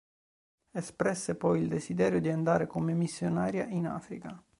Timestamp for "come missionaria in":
2.65-3.85